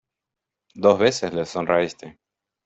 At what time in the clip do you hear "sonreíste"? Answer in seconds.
1.45-2.17